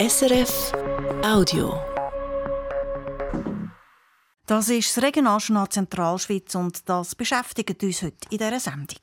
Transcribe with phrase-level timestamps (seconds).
[0.00, 0.72] SRF
[1.22, 1.78] Audio.
[4.46, 9.02] Das ist das Regionaljournal Zentralschweiz und das beschäftigt uns heute in dieser Sendung.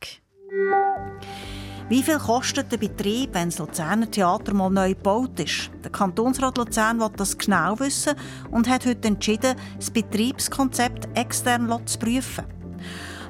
[1.88, 5.70] Wie viel kostet der Betrieb, wenn das Luzerner Theater mal neu gebaut ist?
[5.83, 8.16] Der Kantonsrat Luzern will das genau wissen
[8.50, 12.45] und hat heute entschieden, das Betriebskonzept extern zu prüfen.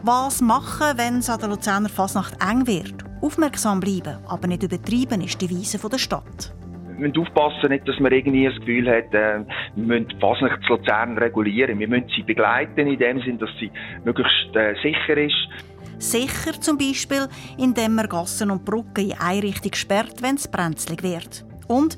[0.04, 3.04] Was machen, wenn es an der Luzerner Fasnacht eng wird?
[3.20, 6.54] Aufmerksam bleiben, aber nicht übertreiben, ist die Weise der Stadt.
[6.98, 9.40] Müssen aufpassen, nicht, dass man irgendwie das Gefühl hat, äh,
[9.76, 11.80] wir müssen die Fasnacht zu Luzern regulieren.
[11.80, 13.72] Wir müssen sie begleiten in dem Sinn, dass sie
[14.04, 15.48] möglichst äh, sicher ist.
[16.00, 21.02] Sicher zum Beispiel, indem man Gassen und Brücken in eine Richtung sperrt, wenn es brenzlig
[21.02, 21.46] wird.
[21.68, 21.98] Und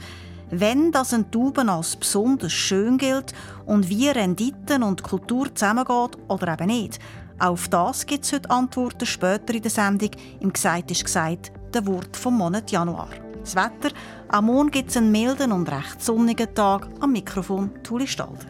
[0.52, 3.34] wenn das ein Tauben als besonders schön gilt
[3.66, 7.00] und wie Renditen und Kultur zusammengeht oder eben nicht.
[7.38, 10.12] Auf das gibt es heute Antworten später in der Sendung.
[10.40, 13.10] Im Gesagt ist gesagt, der Wort vom Monat Januar.
[13.42, 13.96] Das Wetter,
[14.30, 16.88] am Morgen gibt es einen milden und recht sonnigen Tag.
[17.00, 18.46] Am Mikrofon Tuli Stalder.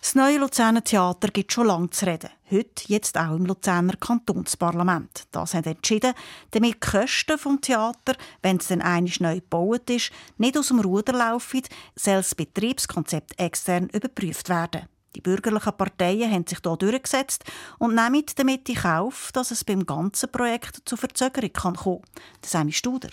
[0.00, 2.28] Das neue Luzerner Theater gibt schon lange zu reden.
[2.50, 5.24] Heute jetzt auch im Luzerner Kantonsparlament.
[5.30, 6.12] Das hat entschieden,
[6.50, 10.80] damit die Kosten des Theater, wenn es dann einmal neu gebaut ist, nicht aus dem
[10.80, 11.62] Ruder laufen,
[11.96, 14.91] soll das Betriebskonzept extern überprüft werden.
[15.14, 17.44] Die bürgerlichen Parteien haben sich hier durchgesetzt
[17.78, 22.00] und nehmen damit in Kauf, dass es beim ganzen Projekt zu Verzögerung kommen kann.
[22.40, 23.10] Das ist Studer.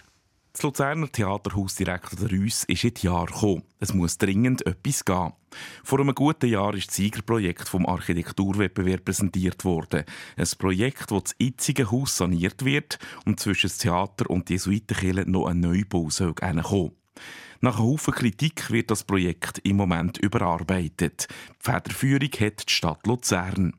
[0.52, 3.64] Das Luzerner Theaterhausdirektor Rüss ist in die Jahr gekommen.
[3.80, 5.33] Es muss dringend etwas gehen.
[5.83, 10.03] Vor einem guten Jahr ist das Siegerprojekt vom Architekturwettbewerb präsentiert worden.
[10.36, 15.30] Ein Projekt, wo das jetzige Haus saniert wird und zwischen dem Theater und die Jesuitenkirche
[15.30, 16.98] noch ein Neubau soll kommen.
[17.62, 21.28] Nach einem Haufen Kritik wird das Projekt im Moment überarbeitet.
[21.30, 23.74] Die Federführung hat die Stadt Luzern.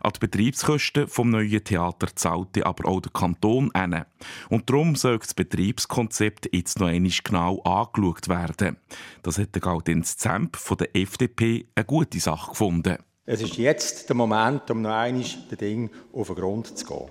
[0.00, 4.04] An die Betriebskosten vom neuen Theater zahlte aber auch der Kanton an.
[4.48, 8.78] Und darum soll das Betriebskonzept jetzt noch einmal genau angeschaut werden.
[9.22, 12.96] Das hat der Gaudens Zemp von der FDP eine gute Sache gefunden.
[13.26, 17.06] Es ist jetzt der Moment, um noch einmal den Ding auf den Grund zu gehen.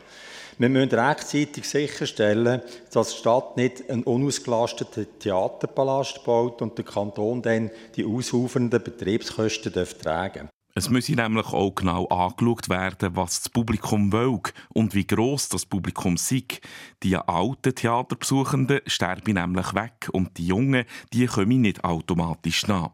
[0.59, 2.61] Wir müssen rechtzeitig sicherstellen,
[2.91, 9.71] dass die Stadt nicht einen unausgelasteten Theaterpalast baut und der Kanton dann die ausufernden Betriebskosten
[9.71, 10.49] tragen darf.
[10.75, 14.41] Es müsse nämlich auch genau angeschaut werden, was das Publikum will
[14.73, 16.43] und wie gross das Publikum sei.
[17.03, 20.83] Die alten Theaterbesuchenden sterben nämlich weg und die Jungen,
[21.13, 22.91] die kommen nicht automatisch nach.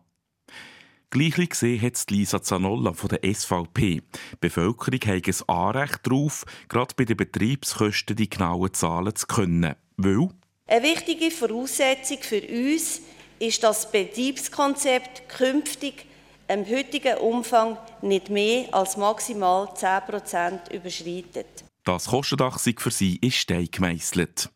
[1.16, 4.02] Gleich gesehen hat Lisa Zanolla von der SVP.
[4.02, 4.02] Die
[4.42, 9.76] Bevölkerung hat ein Anrecht darauf, gerade bei den Betriebskosten die genauen Zahlen zu können.
[9.96, 10.28] Weil?
[10.68, 13.00] Eine wichtige Voraussetzung für uns
[13.40, 16.06] ist, dass das Betriebskonzept künftig
[16.50, 21.64] im heutigen Umfang nicht mehr als maximal 10 Prozent überschreitet.
[21.86, 24.50] Das Kostendach für sie ist Stein gemeißelt.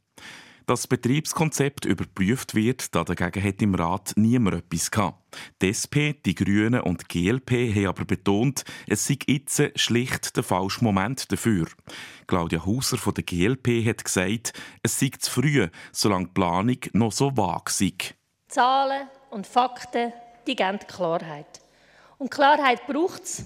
[0.69, 5.17] Das Betriebskonzept überprüft wird, da dagegen hat im Rat niemand etwas gehabt.
[5.63, 10.43] Die SP, die Grünen und die GLP haben aber betont, es sei jetzt schlicht der
[10.43, 11.65] falsche Moment dafür.
[12.27, 14.53] Claudia Hauser von der GLP hat gesagt,
[14.83, 17.93] es sei zu früh, solange die Planung noch so vage sei.
[18.47, 20.13] Zahlen und Fakten,
[20.45, 21.61] die geben Klarheit.
[22.19, 23.43] Und Klarheit braucht es.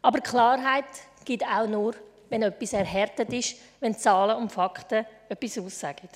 [0.00, 0.84] Aber Klarheit
[1.24, 1.96] gibt auch nur,
[2.30, 6.08] wenn etwas erhärtet ist, wenn Zahlen und Fakten etwas aussagen.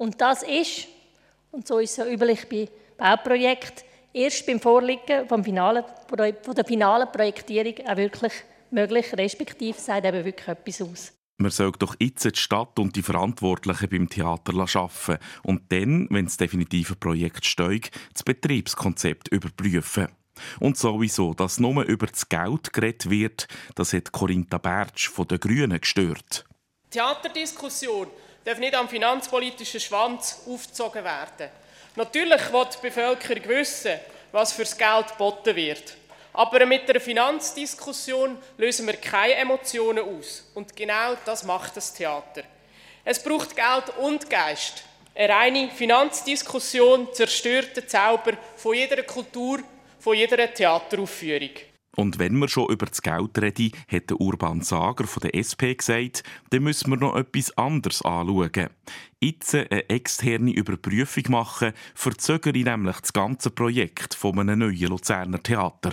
[0.00, 0.88] Und das ist,
[1.50, 3.84] und so ist es ja üblich bei Bauprojekten,
[4.14, 8.32] erst beim Vorliegen vom finalen, von der finalen Projektierung auch wirklich
[8.70, 11.12] möglich, respektive sagt eben wirklich etwas aus.
[11.36, 16.24] Man soll doch jetzt die Stadt und die Verantwortlichen beim Theater arbeiten und dann, wenn
[16.24, 20.08] das definitive Projekt steigt, das Betriebskonzept überprüfen.
[20.60, 25.40] Und sowieso, dass nur über das Geld geredet wird, das hat Corinta Bertsch von den
[25.40, 26.46] Grünen gestört.
[26.88, 28.06] Theaterdiskussion
[28.44, 31.50] darf nicht am finanzpolitischen Schwanz aufgezogen werden.
[31.96, 33.98] Natürlich will die Bevölkerung wissen,
[34.32, 35.96] was für das Geld geboten wird.
[36.32, 40.44] Aber mit der Finanzdiskussion lösen wir keine Emotionen aus.
[40.54, 42.42] Und genau das macht das Theater.
[43.04, 44.84] Es braucht Geld und Geist.
[45.14, 49.60] Eine reine Finanzdiskussion zerstört den Zauber von jeder Kultur
[49.98, 51.50] von jeder Theateraufführung.
[51.96, 55.74] Und wenn wir schon über das Geld reden, hat der Urban Sager von der SP
[55.74, 58.68] gesagt, dann müssen wir noch etwas anderes anschauen.
[59.20, 65.92] Jetzt eine externe Überprüfung machen, verzögere nämlich das ganze Projekt von einem neuen Luzerner Theater.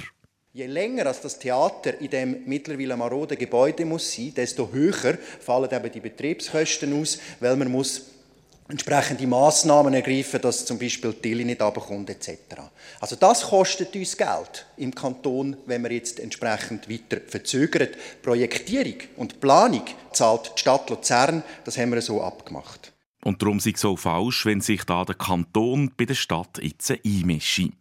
[0.54, 5.92] Je länger das Theater in dem mittlerweile maroden Gebäude muss sein, desto höher fallen eben
[5.92, 8.17] die Betriebskosten aus, weil man muss
[8.70, 12.32] entsprechende Massnahmen ergreifen, dass zum Beispiel die Tilly nicht runterkommt etc.
[13.00, 17.90] Also das kostet uns Geld im Kanton, wenn wir jetzt entsprechend weiter verzögern.
[18.22, 22.94] Projektierung und Planung zahlt die Stadt Luzern, das haben wir so abgemacht.
[23.24, 26.92] Und darum sei es so falsch, wenn sich da der Kanton bei der Stadt jetzt
[26.92, 27.72] einmische.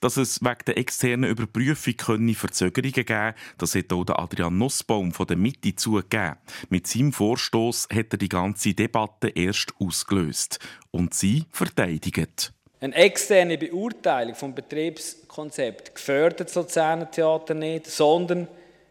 [0.00, 5.26] Dass es wegen der externen Überprüfung könne Verzögerungen geben das hat auch Adrian Nussbaum von
[5.26, 6.36] der Mitte zugegeben.
[6.68, 10.58] Mit seinem Vorstoß hat er die ganze Debatte erst ausgelöst.
[10.90, 12.52] Und sie verteidigt.
[12.80, 17.08] Eine externe Beurteilung vom Betriebskonzept gefördert das Luzerner
[17.54, 18.48] nicht, sondern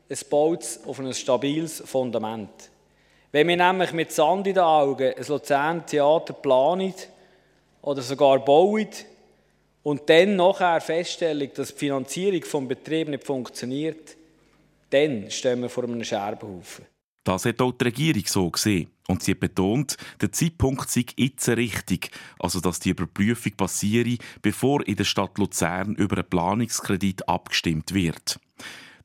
[0.09, 2.49] es baut es auf ein stabiles Fundament.
[3.31, 5.81] Wenn wir nämlich mit Sand in den Augen ein Luzerner
[6.41, 6.93] planen
[7.81, 8.87] oder sogar bauen,
[9.85, 14.17] und dann nachher feststellen, dass die Finanzierung des Betriebs nicht funktioniert,
[14.89, 16.85] dann stehen wir vor einem Scherbenhaufen.
[17.23, 18.89] Das hat auch die Regierung so gesehen.
[19.07, 22.09] Und sie betont, der Zeitpunkt sei jetzt richtig,
[22.39, 28.39] also dass die Überprüfung passiere, bevor in der Stadt Luzern über einen Planungskredit abgestimmt wird.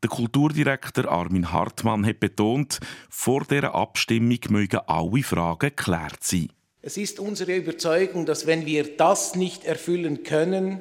[0.03, 2.81] Der Kulturdirektor Armin Hartmann hat betont,
[3.11, 6.49] vor der Abstimmung mögen alle Fragen geklärt sein.
[6.83, 10.81] Es ist unsere Überzeugung, dass wenn wir das nicht erfüllen können,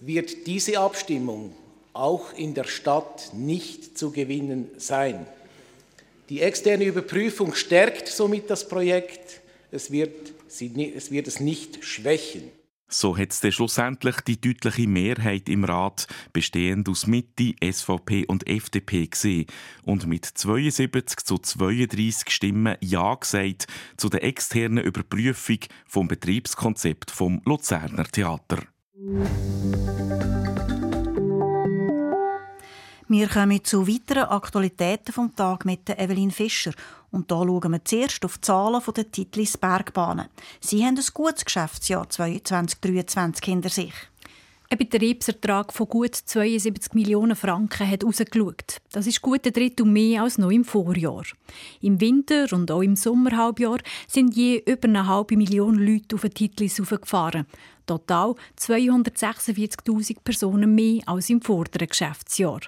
[0.00, 1.54] wird diese Abstimmung
[1.94, 5.26] auch in der Stadt nicht zu gewinnen sein.
[6.28, 9.40] Die externe Überprüfung stärkt somit das Projekt,
[9.72, 12.50] es wird, es, wird es nicht schwächen.
[12.90, 19.06] So hat es schlussendlich die deutliche Mehrheit im Rat, bestehend aus Mitte, SVP und FDP,
[19.06, 19.44] gesehen
[19.84, 23.66] und mit 72 zu 32 Stimmen Ja gesagt
[23.98, 28.62] zu der externen Überprüfung vom Betriebskonzept vom Luzerner Theater.
[33.10, 36.72] Wir kommen zu weiteren Aktualitäten vom Tag mit Evelyn Fischer.
[37.10, 40.28] Und da schauen wir zuerst auf die Zahlen der Titlis Bergbahnen.
[40.60, 43.94] Sie haben ein gutes Geschäftsjahr 2023 hinter sich.
[44.70, 48.82] Ein Betriebsertrag von gut 72 Millionen Franken hat rausgeschaut.
[48.92, 51.22] Das ist gut ein Drittel mehr als noch im Vorjahr.
[51.80, 56.34] Im Winter und auch im Sommerhalbjahr sind je über eine halbe Million Leute auf den
[56.34, 57.46] Titlis aufgefahren.
[57.86, 62.60] Total 246.000 Personen mehr als im vorderen Geschäftsjahr.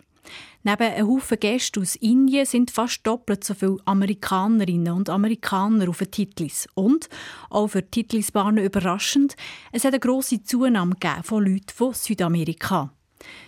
[0.62, 5.99] Neben einem Haufen Gäste aus Indien sind fast doppelt so viele Amerikanerinnen und Amerikaner auf
[5.99, 6.69] den Titlis.
[6.75, 7.09] Und,
[7.49, 9.37] auch für die Titlisbahnen überraschend,
[9.73, 12.93] es hat eine grosse Zunahme von Leuten von Südamerika.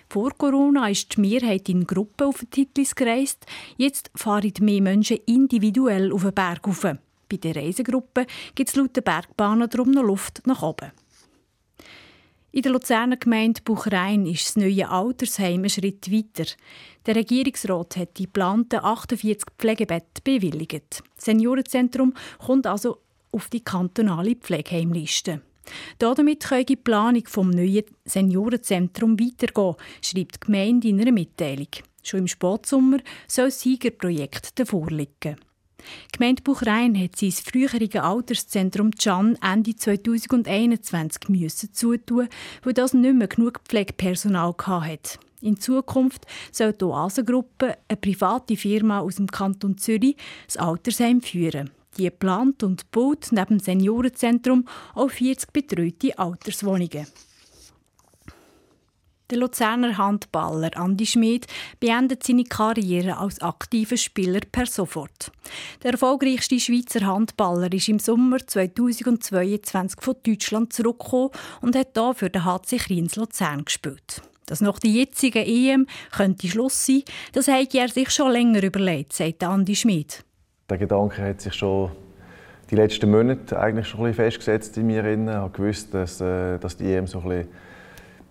[0.08, 3.46] Vor Corona ist die Mehrheit in Gruppen auf den Titlis gereist.
[3.76, 6.82] Jetzt fahren mehr Menschen individuell auf den Berg rauf.
[6.82, 10.92] Bei den Reisegruppen gibt es laut den Bergbahnen darum noch Luft nach oben.
[12.54, 16.44] In der Luzerner Gemeinde Buchrein ist das neue Altersheim ein Schritt weiter.
[17.06, 21.02] Der Regierungsrat hat die geplanten 48 Pflegebetten bewilligt.
[21.16, 22.12] Das Seniorenzentrum
[22.44, 22.98] kommt also
[23.32, 25.40] auf die kantonale Pflegeheimliste.
[25.98, 31.68] Damit kann die Planung vom neuen Seniorenzentrum weitergehen, schreibt die Gemeinde in einer Mitteilung.
[32.02, 32.98] Schon im Spätsommer
[33.28, 35.36] soll das Siegerprojekt davor liegen.
[36.12, 42.28] Die Gemeinde Buchrein hat sein frühere Alterszentrum Can Ende 2021 müssen zutun,
[42.62, 45.18] weil das nicht mehr genug Pflegepersonal hatte.
[45.40, 51.70] In Zukunft soll die Oasengruppe, eine private Firma aus dem Kanton Zürich, das Altersheim führen.
[51.98, 57.06] Die plant und baut neben dem Seniorenzentrum auch 40 betreute Alterswohnungen.
[59.32, 61.46] Der Luzerner Handballer Andi Schmid
[61.80, 65.32] beendet seine Karriere als aktiver Spieler per sofort.
[65.82, 71.30] Der erfolgreichste Schweizer Handballer ist im Sommer 2022 von Deutschland zurückgekommen
[71.62, 74.20] und hat hier für den HC Kriens Luzern gespielt.
[74.44, 79.14] Dass nach der jetzigen EM könnte Schluss sein, das hat er sich schon länger überlegt,
[79.14, 80.26] sagt Andi Schmid.
[80.68, 81.90] Der Gedanke hat sich schon
[82.70, 85.06] die letzten Monate eigentlich schon ein bisschen festgesetzt in mir.
[85.06, 87.48] Ich gewusst, dass, äh, dass die EM so ein bisschen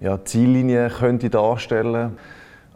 [0.01, 2.17] ja, Ziellinie könnte darstellen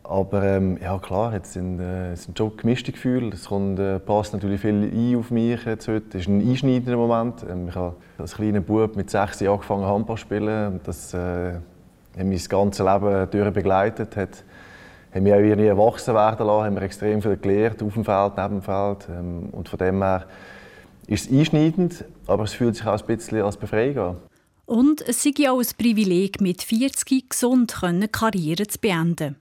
[0.08, 3.32] aber ähm, ja klar, jetzt sind, äh, sind schon gemischte Gefühle.
[3.34, 6.18] Es kommt, äh, passt natürlich viel ein auf mich jetzt heute.
[6.18, 7.46] Es ist ein einschneidender Moment.
[7.50, 10.80] Ähm, ich habe als kleiner Bub mit sechs Jahren angefangen Handball zu spielen.
[10.84, 11.54] Das äh,
[12.18, 14.16] hat mich das ganze Leben durch begleitet.
[14.16, 14.44] Hat,
[15.14, 18.60] hat mich auch irgendwie erwachsen werden lassen, haben extrem viel gelernt, auf dem Feld, neben
[18.60, 19.08] dem Feld.
[19.10, 20.26] Ähm, und von dem her
[21.08, 24.16] ist es einschneidend, aber es fühlt sich auch ein bisschen als Befreiung an.
[24.66, 29.36] Und es sei auch ein Privileg, mit 40 gesund eine Karriere zu beenden.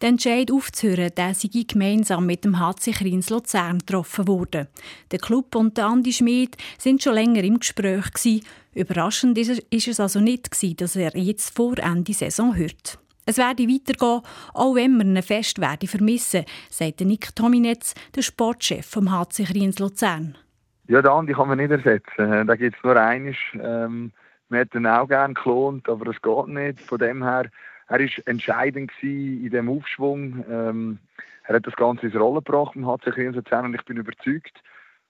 [0.00, 4.68] Der Entscheid aufzuhören, der sei gemeinsam mit dem HC Kriens Luzern getroffen worden.
[5.10, 8.44] Der Club und der Andi Schmid sind schon länger im Gespräch gewesen.
[8.74, 12.98] Überraschend ist es also nicht gewesen, dass er jetzt vor Ende Saison hört.
[13.24, 14.22] Es werde weitergehen,
[14.54, 19.80] auch wenn wir ihn fest werde vermissen, sagt Nick Tominetz, der Sportchef vom HC Kriens
[19.80, 20.38] Luzern.
[20.86, 22.46] Ja, den Andi kann man nicht ersetzen.
[22.46, 23.36] Da gibt es nur eines.
[23.60, 24.12] Ähm
[24.48, 26.80] wir hätten auch gerne geklont, aber es geht nicht.
[26.80, 27.50] Von dem her,
[27.88, 30.44] er war entscheidend in dem Aufschwung.
[30.50, 30.98] Ähm,
[31.44, 34.62] er hat das Ganze ins Rollen gebracht hat sich zusammen und ich bin überzeugt,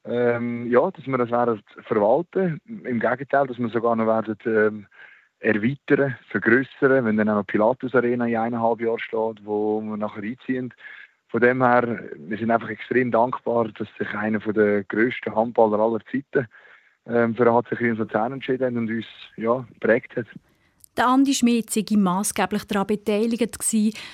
[0.05, 2.61] ähm, ja, dass wir das werden verwalten.
[2.67, 4.87] Im Gegenteil, dass wir sogar noch werden ähm,
[5.41, 10.23] erweitern, vergrößern, wenn dann auch noch Pilatus Arena in eineinhalb Jahren steht, wo wir nachher
[10.23, 10.73] einziehen.
[11.29, 16.01] Von dem her, wir sind einfach extrem dankbar, dass sich einer der grössten Handballer aller
[16.11, 16.47] Zeiten
[17.07, 20.27] ähm, für HC Kriens Luzern entschieden und uns ja, geprägt hat.
[20.97, 23.59] Der Andi Schmid sei maßgeblich daran beteiligt,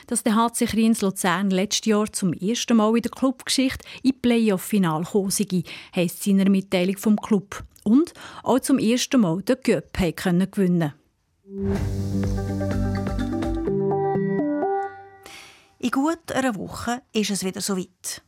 [0.08, 5.04] dass der HC Kriens Luzern letztes Jahr zum ersten Mal in der Clubgeschichte in Playoff-Final
[5.04, 5.62] gekommen sei,
[5.94, 7.62] heisst seiner Mitteilung vom Club.
[7.84, 10.94] Und auch zum ersten Mal den Göpp gewinnen konnte.
[15.78, 18.22] In gut einer Woche ist es wieder soweit.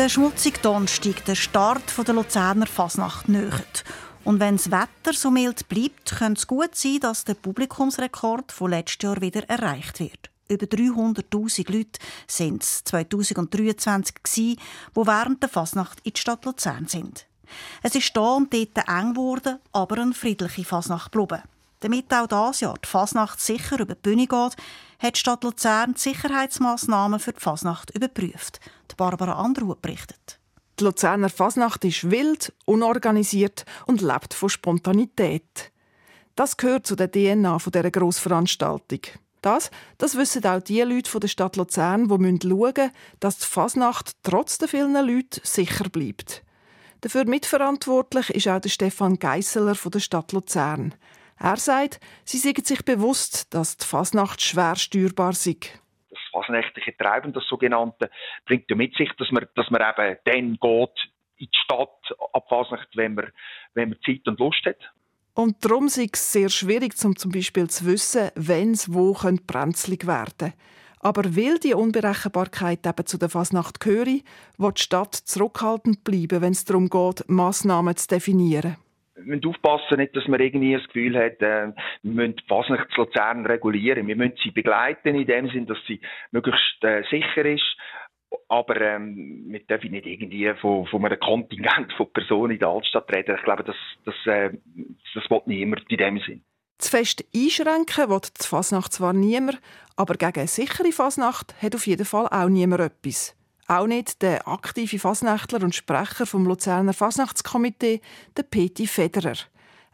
[0.00, 3.84] Der schmutzige Donnerstag, der Start der Luzerner Fasnacht, nähert.
[4.24, 8.70] Und wenn das Wetter so mild bleibt, könnte es gut sein, dass der Publikumsrekord von
[8.70, 10.30] letztes Jahr wieder erreicht wird.
[10.48, 14.56] Über 300.000 Leute sind es 2023 die
[14.94, 17.26] während der Fasnacht in die Stadt Luzern sind.
[17.82, 21.42] Es ist da und dort eng geworden, aber eine friedliche Fasnacht geblieben.
[21.80, 24.56] Damit auch dieses Jahr die Fasnacht sicher über die Bühne geht,
[24.98, 28.60] hat die Stadt Luzern die Sicherheitsmaßnahmen für die Fasnacht überprüft.
[28.90, 30.38] Die Barbara Andruh berichtet.
[30.78, 35.72] Die Luzerner Fasnacht ist wild, unorganisiert und lebt von Spontanität.
[36.36, 39.00] Das gehört zu der DNA dieser Grossveranstaltung.
[39.42, 44.16] Das, das wissen auch die Leute der Stadt Luzern, die schauen müssen, dass die Fasnacht
[44.22, 46.42] trotz der vielen Leute sicher bleibt.
[47.00, 50.94] Dafür mitverantwortlich ist auch der Stefan Geisseler von der Stadt Luzern.
[51.42, 55.56] Er sagt, sie sind sich bewusst, dass die Fasnacht schwer steuerbar sei.
[56.10, 58.10] Das fasnächtliche Treiben, das sogenannte,
[58.44, 62.46] bringt ja mit sich, dass man, dass man eben dann geht in die Stadt ab
[62.50, 63.32] Fasnacht, wenn man,
[63.72, 64.76] wenn man Zeit und Lust hat.
[65.32, 69.14] Und darum ist es sehr schwierig, zum, zum Beispiel zu wissen, wenn es wo
[69.46, 70.56] brenzlig werden könnte.
[70.98, 74.20] Aber weil die Unberechenbarkeit eben zu der Fasnacht gehöre,
[74.58, 78.76] wird die Stadt zurückhaltend bleiben, wenn es darum geht, Massnahmen zu definieren.
[79.24, 81.72] Müssen aufpassen, nicht, dass man irgendwie das Gefühl hat, äh,
[82.02, 84.06] wir müssen die Fasnacht zu Luzern regulieren.
[84.06, 86.00] Wir müssen sie begleiten in dem Sinn, dass sie
[86.30, 87.76] möglichst äh, sicher ist.
[88.48, 93.12] Aber ähm, wir dürfen nicht irgendwie von, von einem Kontingent von Personen in der Altstadt
[93.12, 93.36] reden.
[93.36, 94.50] Ich glaube, das, das, äh,
[95.14, 96.44] das will niemand in dem Sinn.
[96.78, 99.60] Zu fest einschränken will die Fasnacht zwar niemand,
[99.96, 103.36] aber gegen eine sichere Fasnacht hat auf jeden Fall auch niemand etwas.
[103.70, 108.00] Auch nicht der aktive Fasnächtler und Sprecher vom Luzerner Fasnachtskomitee,
[108.36, 109.36] der Peti Federer.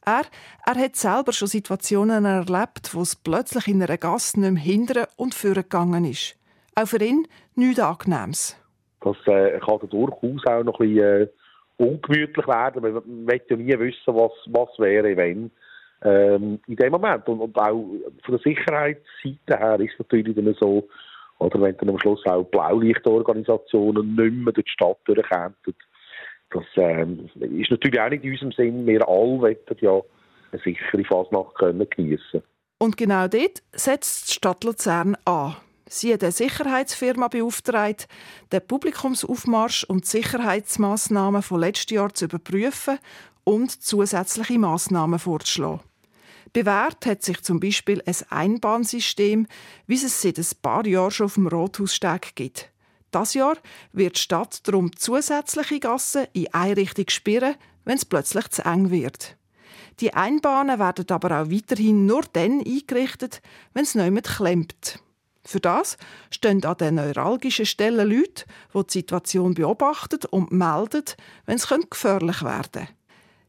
[0.02, 0.23] Er,
[0.64, 5.06] er hat selber schon Situationen erlebt, wo es plötzlich in einer Gasse nicht mehr hindern
[5.16, 6.38] und führen gegangen ist.
[6.75, 8.59] Auch für ihn nichts Angenehmes.
[9.02, 11.28] Das äh, kann durchaus auch noch ein bisschen äh,
[11.76, 12.80] ungemütlich werden.
[12.80, 15.50] Man will ja nie wissen, was, was wäre, wenn
[16.02, 17.28] ähm, in dem Moment.
[17.28, 17.85] Und, und, auch
[18.25, 20.88] von der Sicherheitsseite her ist es natürlich dann so,
[21.38, 25.55] oder wenn dann am Schluss auch Blaulichtorganisationen nicht mehr durch die Stadt durchkämen,
[26.50, 28.87] das ähm, ist natürlich auch nicht in unserem Sinn.
[28.87, 30.00] Wir alle wollen ja
[30.52, 32.43] eine sichere Fasnacht können geniessen
[32.78, 35.57] Und genau dort setzt die Stadt Luzern an.
[35.88, 38.09] Sie hat eine Sicherheitsfirma beauftragt,
[38.52, 42.99] den Publikumsaufmarsch und die Sicherheitsmaßnahmen von letztes Jahr zu überprüfen
[43.45, 45.81] und zusätzliche Maßnahmen vorzuschlagen.
[46.57, 49.47] Bewährt hat sich zum Beispiel ein Einbahnsystem,
[49.87, 52.71] wie es seit ein paar Jahren schon auf dem Rothaussteg gibt.
[53.11, 53.59] Das Jahr
[53.93, 58.91] wird die Stadt darum zusätzliche Gassen in eine Richtung sperren, wenn es plötzlich zu eng
[58.91, 59.37] wird.
[60.01, 63.43] Die Einbahnen werden aber auch weiterhin nur dann eingerichtet,
[63.75, 65.01] wenn es niemand klemmt.
[65.45, 65.99] Für das
[66.31, 71.05] stehen an den neuralgischen Stellen Leute, die die Situation beobachten und melden,
[71.45, 72.96] wenn es gefährlich werden könnte.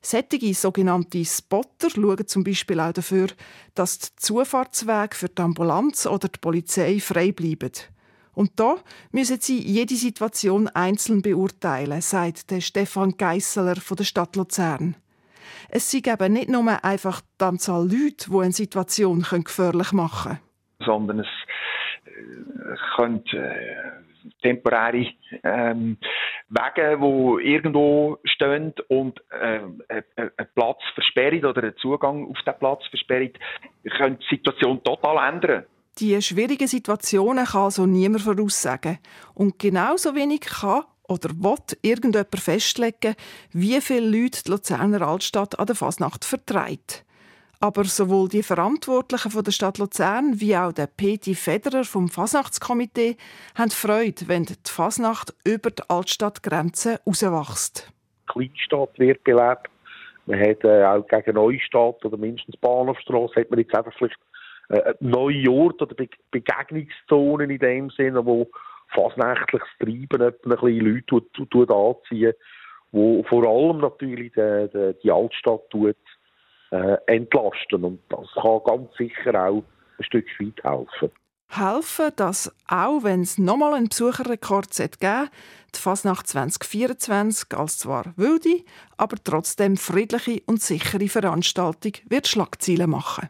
[0.01, 3.27] Sättige sogenannte Spotter schauen zum Beispiel auch dafür,
[3.75, 7.71] dass die Zufahrtswege für die Ambulanz oder die Polizei frei bleiben.
[8.33, 8.75] Und da
[9.11, 14.95] müssen sie jede Situation einzeln beurteilen, sagt der Stefan Geisseler von der Stadt Luzern.
[15.69, 20.37] Es sei eben nicht nur einfach die Anzahl Leute, die eine Situation gefährlich machen
[20.79, 20.85] können.
[20.85, 21.27] Sondern es
[22.05, 23.97] äh, könnte äh,
[24.41, 25.07] temporäre
[25.43, 25.97] ähm,
[26.49, 32.85] Wege, die irgendwo stehen und äh, einen Platz versperren oder einen Zugang auf diesen Platz
[32.89, 33.33] versperren,
[33.97, 35.65] können die Situation total ändern.
[35.99, 38.99] Die schwierigen Situationen kann also niemand voraussagen.
[39.33, 43.15] Und genauso wenig kann oder will irgendjemand festlegen,
[43.51, 47.03] wie viele Leute die Luzerner Altstadt an der Fasnacht vertreibt.
[47.59, 53.17] Aber sowohl die Verantwortlichen von der Stadt Luzern wie auch der Peti Federer vom Fasnachtskomitee
[53.57, 57.91] haben Freude, wenn die Fasnacht über die Altstadtgrenzen rauswächst.
[58.29, 59.69] Die Kleinstadt wird belebt.
[60.27, 64.19] Man hat äh, auch gegen Neustadt oder mindestens Bahnhofstrasse hat man jetzt einfach vielleicht
[64.69, 68.47] äh, neue Orte oder Be Begegnungszonen in dem Sinne, wo
[68.93, 72.33] fasnächtliches Treiben ein bisschen Leute tut, tut anziehen,
[72.91, 75.95] wo vor allem natürlich die, die, die Altstadt tut,
[76.71, 79.63] äh, entlasten und das kann ganz sicher auch
[79.97, 81.11] ein Stück weit helfen
[81.49, 85.29] helfen, dass auch wenn es nochmal einen Besucherrekord geben
[85.75, 88.63] die Fasnacht 2024 als zwar wilde,
[88.97, 93.29] aber trotzdem friedliche und sichere Veranstaltung wird Schlagzeilen machen.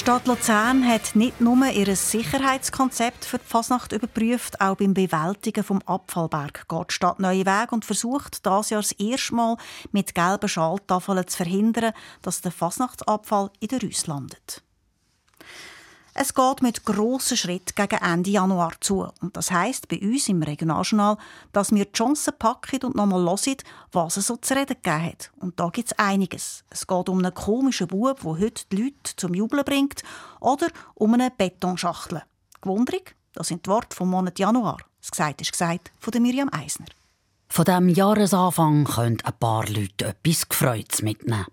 [0.00, 5.82] Stadt Luzern hat nicht nur ihr Sicherheitskonzept für die Fasnacht überprüft, auch beim Bewältigen vom
[5.84, 9.56] Abfallberg geht die Stadt neue Wege und versucht, das Jahr das erste Mal
[9.92, 11.92] mit gelben Schalttafeln zu verhindern,
[12.22, 14.62] dass der Fasnachtsabfall in der Rüss landet.
[16.22, 19.08] Es geht mit grossen Schritten gegen Ende Januar zu.
[19.22, 21.16] Und das heisst bei uns im Regionaljournal,
[21.54, 23.56] dass wir die Chancen packen und nochmal hören,
[23.92, 25.30] was es so zu reden gegeben hat.
[25.40, 26.62] Und da gibt es einiges.
[26.68, 30.02] Es geht um einen komischen Bub, der heute die Leute zum Jubeln bringt,
[30.40, 32.22] oder um eine Betonschachtel.
[32.60, 34.76] Gewundrig, das sind die Worte vom Monat Januar.
[35.00, 36.84] Das gesagt ist gesagt von Miriam Eisner.
[37.48, 41.46] Von diesem Jahresanfang können ein paar Leute etwas Gefreutes mitnehmen.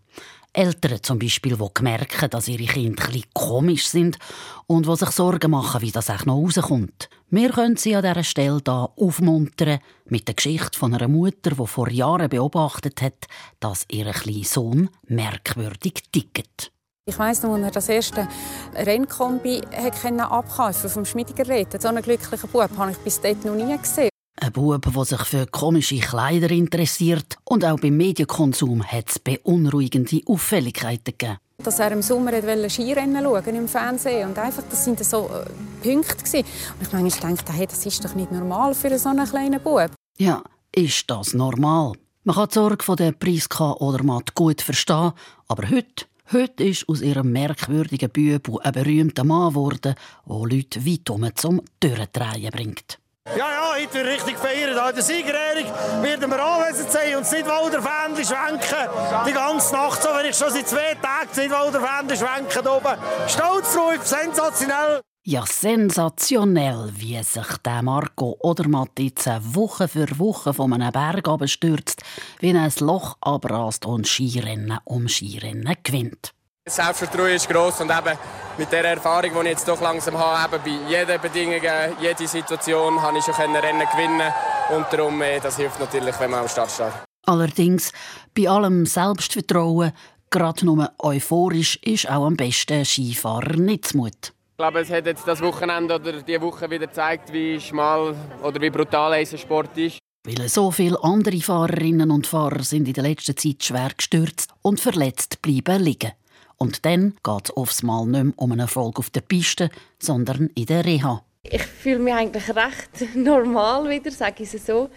[0.57, 4.17] Eltern zum Beispiel, die merken, dass ihre Kinder ein komisch sind
[4.65, 7.09] und die sich Sorgen machen, wie das auch noch rauskommt.
[7.29, 11.67] Wir können sie an dieser Stelle hier aufmuntern mit der Geschichte von einer Mutter, die
[11.67, 13.27] vor Jahren beobachtet hat,
[13.59, 14.11] dass ihr
[14.45, 16.71] Sohn merkwürdig tickt.
[17.05, 18.27] Ich weiss noch, als er das erste
[18.73, 24.09] Rennkombi abkaufen vom Schmiedigerät, so einen glücklichen Bub habe ich bis dort noch nie gesehen.
[24.39, 27.37] Ein Bub, der sich für komische Kleider interessiert.
[27.43, 31.37] Und auch beim Medienkonsum hat es beunruhigende Auffälligkeiten gegeben.
[31.57, 32.31] Dass er im Sommer
[32.69, 35.49] Skirennen schauen im Fernsehen und einfach, das sind so äh,
[35.81, 36.45] Punkte gewesen.
[36.79, 39.89] Und ich manchmal hey, das ist doch nicht normal für so einen kleinen Bub.
[40.19, 41.93] Ja, ist das normal?
[42.23, 45.13] Man kann die Sorge von der Priska oder Matt gut verstehen,
[45.47, 51.09] aber heute Heute ist aus ihrem merkwürdigen Bübel ein berühmter Mann geworden, der Leute weit
[51.09, 52.99] um zum Durchdrehen bringt.
[53.35, 54.77] Ja, ja, heute wird richtig feiern.
[54.77, 55.65] An der Siegerehrung
[56.01, 58.89] werden wir anwesend sein und das Nidwalder-Fähnchen schwenken.
[59.27, 62.97] Die ganze Nacht, so wenn ich schon seit zwei Tagen das Nidwalder-Fähnchen schwenke oben.
[63.27, 65.01] Stolz drauf, sensationell.
[65.25, 72.01] Ja, sensationell, wie sich der Marco oder Matitz Woche für Woche von einem Berg abstürzt,
[72.39, 76.33] wie er ein Loch abrast und Skirennen um Skirennen gewinnt.
[76.67, 78.17] Das Selbstvertrauen ist gross und eben
[78.57, 81.61] mit der Erfahrung, die ich jetzt doch langsam habe, eben bei jeder Bedingung,
[82.01, 84.33] jeder Situation, habe ich schon Rennen gewinnen
[84.75, 86.91] und darum, äh, das hilft natürlich, wenn man am Start steht.
[87.25, 87.93] Allerdings,
[88.35, 89.93] bei allem Selbstvertrauen,
[90.29, 94.33] gerade nur euphorisch, ist auch am besten Skifahrer nicht Mut.
[94.51, 98.59] Ich glaube, es hat jetzt das Wochenende oder die Woche wieder gezeigt, wie schmal oder
[98.59, 99.99] wie brutal ein Sport ist.
[100.25, 104.81] Weil so viele andere Fahrerinnen und Fahrer sind in der letzten Zeit schwer gestürzt und
[104.81, 106.11] verletzt bleiben liegen.
[106.57, 110.49] Und dann geht es oft mal nicht mehr um einen Erfolg auf der Piste, sondern
[110.55, 111.23] in der Reha.
[111.43, 114.89] Ich fühle mich eigentlich recht normal wieder, sage ich es so.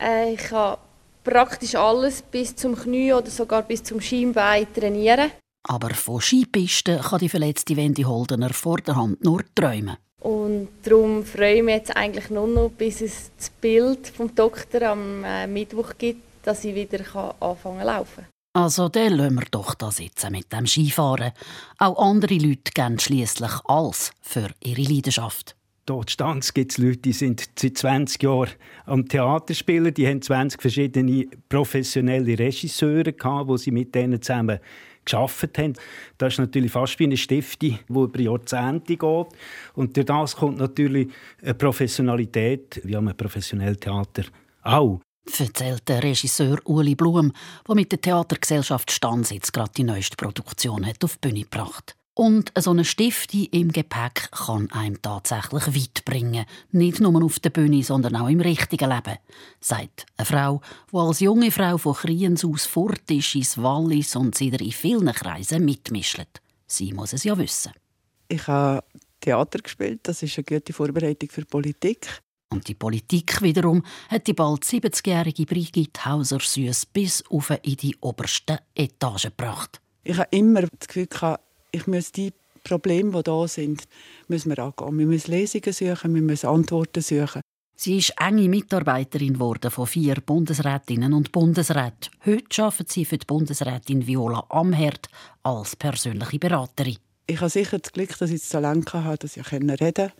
[0.00, 0.76] Äh, ich kann
[1.24, 5.32] praktisch alles bis zum Knie oder sogar bis zum Schienbein trainieren.
[5.64, 9.96] Aber von Skipisten kann die verletzte Wendy Holdener vor der Hand nur träumen.
[10.20, 14.82] Und darum freue ich mich jetzt eigentlich nur noch, bis es das Bild vom Doktor
[14.82, 17.00] am äh, Mittwoch gibt, dass ich wieder
[17.40, 21.32] anfangen zu laufen also, dann lassen wir doch das jetzt mit dem Skifahren.
[21.78, 25.54] Auch andere Leute geben schließlich alles für ihre Leidenschaft.
[25.88, 28.50] In Stanz gibt es Leute, die sind seit 20 Jahren
[28.86, 29.92] am Theater spielen.
[29.92, 34.60] Die haben 20 verschiedene professionelle Regisseure gehabt, wo sie mit denen zusammen
[35.04, 35.74] geschafft haben.
[36.18, 39.26] Das ist natürlich fast wie eine Stiftung, die über Jahrzehnte geht.
[39.74, 41.08] Und durch das kommt natürlich
[41.42, 44.24] eine Professionalität, wie am professionellen Theater
[44.62, 45.00] auch
[45.38, 47.32] erzählt der Regisseur Uli Blum,
[47.68, 51.94] der mit der Theatergesellschaft Stansitz gerade die neueste Produktion hat auf die Bühne gebracht.
[52.14, 56.44] Und so eine Stifte im Gepäck kann einem tatsächlich weit bringen.
[56.72, 59.18] Nicht nur auf der Bühne, sondern auch im richtigen Leben.
[59.60, 60.60] Sagt eine Frau,
[60.92, 65.12] die als junge Frau von Kriens aus fort ist ins Wallis und sie in vielen
[65.12, 66.40] Kreisen mitmischt.
[66.66, 67.72] Sie muss es ja wissen.
[68.28, 68.84] Ich habe
[69.20, 70.00] Theater gespielt.
[70.02, 72.20] Das ist eine gute Vorbereitung für Politik.
[72.52, 78.58] Und die Politik wiederum hat die bald 70-jährige Brigitte Hauser-Süss bis auf in die oberste
[78.74, 79.80] Etage gebracht.
[80.02, 81.36] Ich habe immer das Gefühl,
[81.70, 82.32] ich muss die
[82.64, 83.84] Probleme, die da sind,
[84.26, 84.98] müssen wir angehen.
[84.98, 87.40] Wir müssen Lesungen suchen, wir müssen Antworten suchen.
[87.76, 92.10] Sie ist enge Mitarbeiterin geworden von vier Bundesrätinnen und Bundesräten.
[92.26, 95.08] Heute arbeitet sie für die Bundesrätin Viola Amherd
[95.44, 96.98] als persönliche Beraterin.
[97.26, 100.12] Ich habe sicher das Glück, dass ich das Talent habe, dass ich reden kann,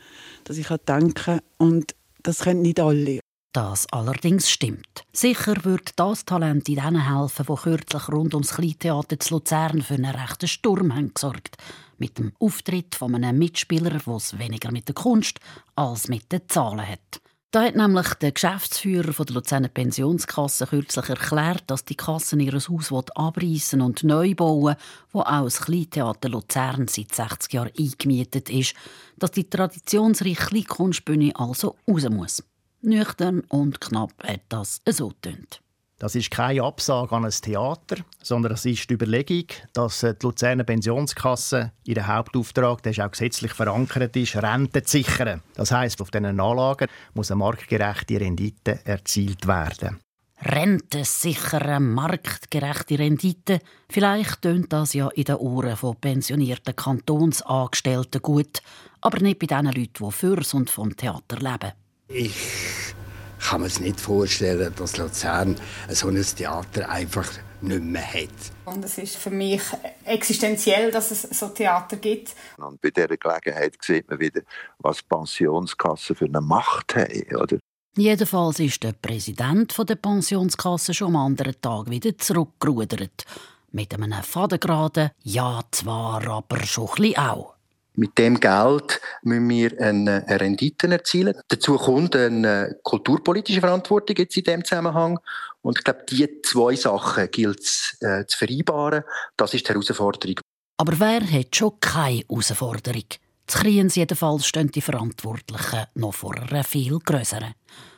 [0.44, 1.40] dass ich denken kann.
[1.58, 3.20] Und das können nicht alle.
[3.52, 5.04] Das allerdings stimmt.
[5.12, 9.94] Sicher wird das Talent in denen helfen, wo kürzlich rund ums Kleintheater zu Luzern für
[9.94, 11.56] einen rechten Sturm haben gesorgt
[11.98, 15.40] Mit dem Auftritt von einem Mitspieler, der es weniger mit der Kunst
[15.74, 17.20] als mit den Zahlen hat.
[17.52, 22.92] Da hat nämlich der Geschäftsführer der Luzerner Pensionskasse kürzlich erklärt, dass die Kasse ihr Haus
[23.16, 24.76] abreißen und neu bauen
[25.10, 28.74] wo auch das Kleintheater Luzern seit 60 Jahren eingemietet ist,
[29.18, 32.44] dass die traditionsreiche Kunstbühne also raus muss.
[32.82, 35.60] Nüchtern und knapp hat das so tönt.
[36.00, 40.64] Das ist keine Absage an ein Theater, sondern es ist die Überlegung, dass die Luzerner
[40.64, 45.42] Pensionskasse ihren Hauptauftrag, der ist auch gesetzlich verankert ist, Renten zu sichern.
[45.54, 49.98] Das heißt, auf diesen Anlagen muss eine marktgerechte Rendite erzielt werden.
[50.40, 53.58] Rentensichere, marktgerechte Rendite.
[53.90, 58.62] Vielleicht tönt das ja in den Ohren von pensionierten Kantonsangestellten gut,
[59.02, 61.72] aber nicht bei den Leuten, die fürs und vom Theater leben.
[62.08, 62.94] Ich
[63.40, 65.56] kann mir es nicht vorstellen, dass Luzern
[65.88, 67.28] so ein Theater einfach
[67.62, 68.28] nicht mehr hat.
[68.64, 69.62] Und es ist für mich
[70.04, 72.34] existenziell, dass es so Theater gibt.
[72.56, 74.42] Und bei dieser Gelegenheit sieht man wieder,
[74.78, 77.36] was Pensionskassen für eine Macht haben.
[77.36, 77.58] Oder?
[77.96, 83.24] Jedenfalls ist der Präsident der Pensionskasse schon am anderen Tag wieder zurückgerudert.
[83.72, 87.59] Mit einem fadengeraden Ja zwar, aber schon ein bisschen auch.
[87.94, 91.34] Mit dem Geld müssen wir eine Rendite erzielen.
[91.48, 95.18] Dazu kommt eine kulturpolitische Verantwortung jetzt in diesem Zusammenhang.
[95.62, 99.04] Und ich glaube, diese zwei Sachen gilt es äh, zu vereinbaren.
[99.36, 100.36] Das ist die Herausforderung.
[100.78, 103.04] Aber wer hat schon keine Herausforderung?
[103.46, 107.54] Zu Kriens jedenfalls stehen die Verantwortlichen noch vor einer viel größeren.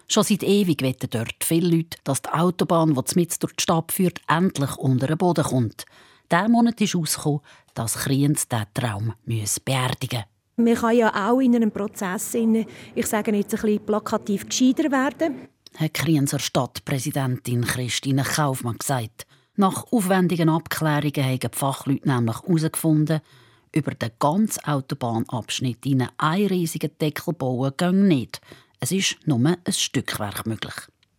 [0.08, 3.92] Schon seit ewig wetten dort viele Leute, dass die Autobahn, die mit durch die Stadt
[3.92, 5.84] führt, endlich unter den Boden kommt.
[6.30, 7.40] Diesen Monat ist herausgekommen,
[7.74, 10.24] dass Kriens diesen Traum beerdigen
[10.56, 10.64] muss.
[10.64, 15.48] Man kann ja auch in einem Prozess, ich sage jetzt ein bisschen plakativ, gescheiter werden.
[15.76, 19.26] Hat Krienser Stadtpräsidentin Christine Kaufmann gesagt.
[19.56, 23.20] Nach aufwendigen Abklärungen haben die Fachleute nämlich herausgefunden,
[23.74, 28.40] über den ganzen Autobahnabschnitt in einen riesigen Deckel bauen geht nicht.
[28.80, 30.74] Es ist nur ein Stückwerk möglich.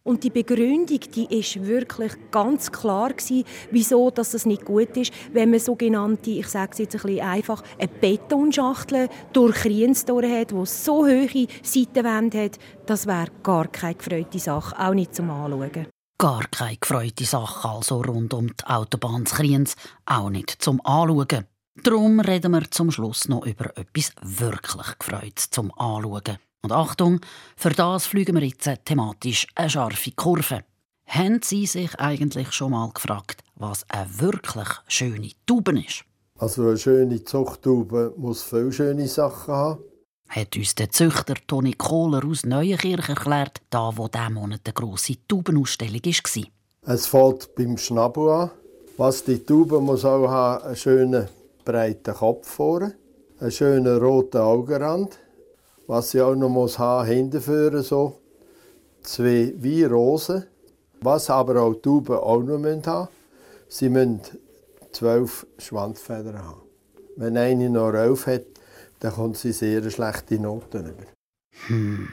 [0.05, 5.13] Und die Begründung, die ist wirklich ganz klar gewesen, wieso dass das nicht gut ist,
[5.31, 10.51] wenn man sogenannte, ich sage es jetzt ein bisschen einfach, eine Betonschachtel durch Kriens hat,
[10.51, 15.87] die so hohe Seitenwände hat, das wäre gar keine gefreute Sache, auch nicht zum Anschauen.
[16.17, 21.45] Gar keine gefreute Sache also rund um die Autobahn Kriens, auch nicht zum Anschauen.
[21.81, 26.39] Darum reden wir zum Schluss noch über etwas wirklich Gefreutes zum Anschauen.
[26.63, 27.19] Und Achtung,
[27.57, 30.63] für das fliegen wir jetzt thematisch eine scharfe Kurve.
[31.05, 36.05] Haben Sie sich eigentlich schon mal gefragt, was eine wirklich schöne Taube ist?
[36.37, 39.83] Also eine schöne Zuchttaube muss viele schöne Sachen haben.
[40.29, 45.17] Hat uns der Züchter Toni Kohler aus Neuenkirch erklärt, da wo diesen Monat eine grosse
[45.27, 46.93] Taubenausstellung war.
[46.93, 48.51] Es fällt beim Schnabel an.
[48.95, 51.27] Was die Taube muss auch haben, einen schönen
[51.65, 52.95] breiten Kopf vorne,
[53.39, 55.19] einen schönen roten Augenrand,
[55.87, 58.19] was sie auch noch muss haben, hinterführen so
[59.01, 60.45] zwei wie Rosen.
[61.01, 63.07] Was aber auch die Tauben auch noch haben müssen,
[63.67, 64.21] sie müssen
[64.91, 66.61] zwölf Schwanzfedern haben.
[67.17, 68.45] Wenn eine noch elf hat,
[68.99, 71.03] dann kommt sie sehr schlechte Noten über.
[71.67, 72.09] Hm.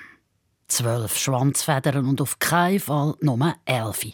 [0.67, 4.07] Zwölf Schwanzfedern und auf keinen Fall nur elf.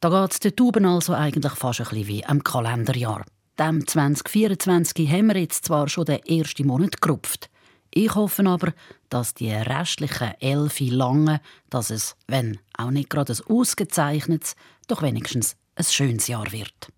[0.00, 3.24] Da geht es den Tauben also eigentlich fast ein bisschen wie im Kalenderjahr.
[3.58, 7.50] Dem 2024 haben wir jetzt zwar schon den ersten Monat gerupft.
[7.90, 8.72] Ich hoffe aber,
[9.08, 15.56] dass die restlichen elf lange, dass es, wenn auch nicht gerade ein ausgezeichnetes, doch wenigstens
[15.76, 16.92] ein schönes Jahr wird.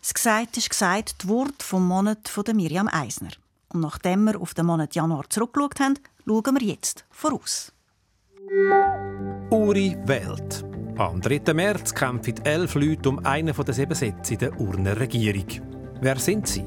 [0.00, 3.30] Das Gesagt ist gesagt, die Wort vom Monat von Miriam Eisner.
[3.68, 7.72] Und nachdem wir auf den Monat Januar zurückgeschaut haben, schauen wir jetzt voraus.
[9.50, 10.64] Uri Welt.
[10.98, 11.52] Am 3.
[11.52, 15.46] März kämpfen elf Leute um einen der sieben Sitze in der Urner Regierung.
[16.00, 16.64] Wer sind sie?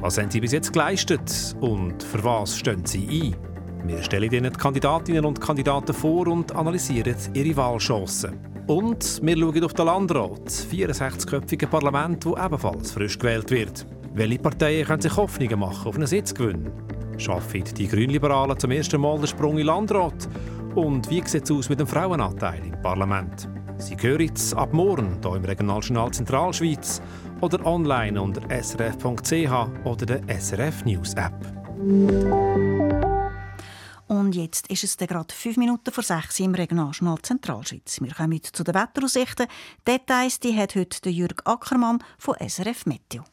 [0.00, 3.86] Was haben sie bis jetzt geleistet und für was stehen sie ein?
[3.86, 8.38] Wir stellen Ihnen die Kandidatinnen und Kandidaten vor und analysieren ihre Wahlchancen.
[8.66, 13.86] Und wir schauen auf den Landrat, 64-köpfige Parlament, das ebenfalls frisch gewählt wird.
[14.14, 16.70] Welche Parteien können sich Hoffnungen machen auf einen Sitzgewinn?
[17.18, 20.28] Schaffen die Grünliberalen zum ersten Mal den Sprung in Landrat?
[20.76, 23.50] Und wie sieht es aus mit dem Frauenanteil im Parlament?
[23.76, 27.00] Sie hören jetzt ab morgen hier im Regionaljournal Zentralschweiz
[27.40, 31.34] oder online unter srf.ch oder der SRF News App.
[34.08, 38.00] Und jetzt ist es gerade fünf Minuten vor sechs im Regionaljournal Zentralschweiz.
[38.00, 39.46] Wir kommen zu den Wetteraussichten.
[39.86, 43.24] Details die hat heute Jürg Ackermann von SRF Meteo.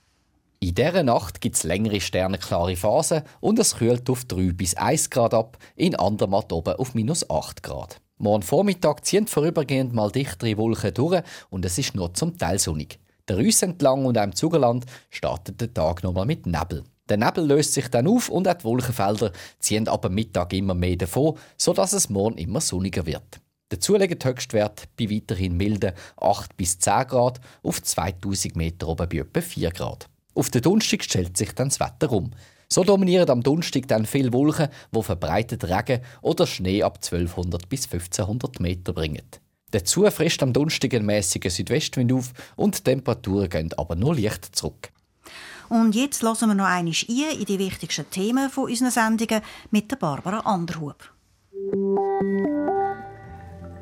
[0.59, 5.09] In dieser Nacht gibt es längere sternenklare Phasen und es kühlt auf 3 bis 1
[5.09, 8.01] Grad ab, in Andermatt oben auf minus 8 Grad.
[8.17, 12.99] Morgen Vormittag ziehen vorübergehend mal dichtere Wolken durch und es ist nur zum Teil sonnig.
[13.27, 16.83] Der Rüss entlang und am Zugerland startet der Tag nochmal mit Nebel.
[17.09, 20.95] Der Nebel löst sich dann auf und auch die Wolkenfelder ziehen ab Mittag immer mehr
[20.95, 23.39] davon, sodass es morgen immer sonniger wird.
[23.69, 29.09] Dazu liegt der Höchstwert bei weiterhin milden 8 bis 10 Grad, auf 2000 Meter oben
[29.09, 30.07] bei etwa 4 Grad.
[30.33, 32.31] Auf den Donnerstag stellt sich dann das Wetter um.
[32.69, 37.85] So dominieren am Donnerstag dann viele Wolken, wo verbreitet Regen oder Schnee ab 1200 bis
[37.85, 39.23] 1500 Meter bringen.
[39.71, 44.55] Dazu frisst am Donnerstag ein mäßiger Südwestwind auf und die Temperaturen gehen aber nur leicht
[44.55, 44.91] zurück.
[45.69, 50.39] Und jetzt hören wir noch einmal ein in die wichtigsten Themen unserer Sendungen mit Barbara
[50.39, 51.11] Anderhub.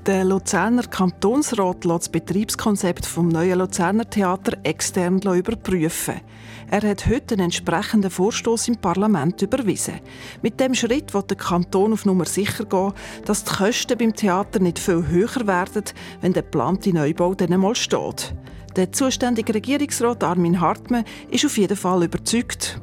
[0.05, 6.21] Der Luzerner Kantonsrat lässt das Betriebskonzept vom neuen Luzerner Theater extern überprüfen.
[6.69, 9.99] Er hat heute einen entsprechenden Vorstoß im Parlament überwiesen.
[10.43, 12.93] Mit dem Schritt wird der Kanton auf Nummer sicher gehen,
[13.25, 15.85] dass die Kosten beim Theater nicht viel höher werden,
[16.21, 18.35] wenn der geplante Neubau dann einmal steht.
[18.75, 22.79] Der zuständige Regierungsrat Armin Hartmann ist auf jeden Fall überzeugt.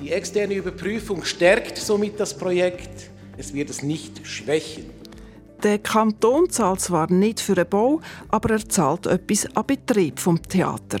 [0.00, 3.10] Die externe Überprüfung stärkt somit das Projekt.
[3.36, 4.99] Es wird es nicht schwächen.
[5.62, 10.40] Der Kanton zahlt zwar nicht für den Bau, aber er zahlt etwas an Betrieb vom
[10.40, 11.00] Theater.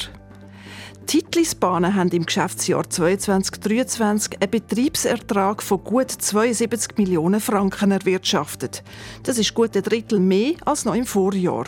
[1.06, 8.84] Titlisbahnen haben im Geschäftsjahr 2022-2023 einen Betriebsertrag von gut 72 Millionen Franken erwirtschaftet.
[9.22, 11.64] Das ist gut ein Drittel mehr als noch im Vorjahr.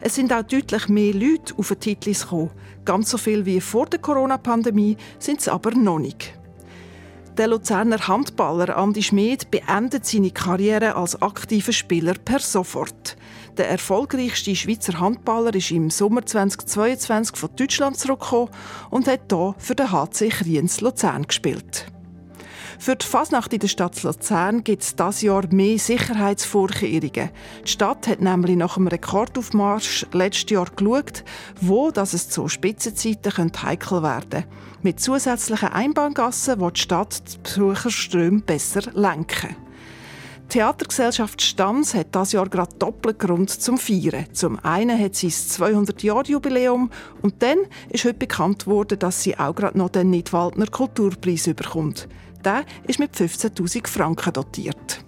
[0.00, 2.50] Es sind auch deutlich mehr Leute auf den Titlis gekommen.
[2.86, 6.39] Ganz so viel wie vor der Corona-Pandemie sind es aber noch nicht.
[7.40, 13.16] Der Luzerner Handballer Andi Schmid beendet seine Karriere als aktiver Spieler per sofort.
[13.56, 18.50] Der erfolgreichste Schweizer Handballer ist im Sommer 2022 von Deutschland zurückgekommen
[18.90, 21.86] und hat hier für den HC Kriens Luzern gespielt.
[22.80, 27.28] Für die Fasnacht in der Stadt Luzern gibt es dieses Jahr mehr Sicherheitsvorkehrungen.
[27.62, 31.22] Die Stadt hat nämlich nach dem Rekordaufmarsch letztes Jahr geschaut,
[31.60, 34.48] wo das es zu Spitzenzeiten heikel werden könnte.
[34.80, 39.56] Mit zusätzlichen Einbahngassen will die Stadt die Besucherströme besser lenken.
[40.44, 44.24] Die Theatergesellschaft Stams hat das Jahr gerade doppelt Grund zum Feiern.
[44.32, 46.90] Zum einen hat sie das 200-Jahr-Jubiläum
[47.20, 47.58] und dann
[47.90, 52.08] ist heute bekannt worden, dass sie auch gerade noch den Nidwaldner Kulturpreis bekommt.
[52.44, 55.04] Der ist mit 15.000 Franken dotiert.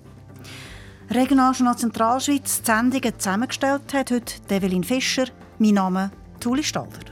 [1.11, 5.27] Regionaljournal Zentralschweiz die Sendungen zusammengestellt hat heute Develin Fischer.
[5.59, 7.12] Mein Name Tuli Stalder.